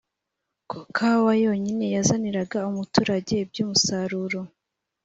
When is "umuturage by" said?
2.71-3.57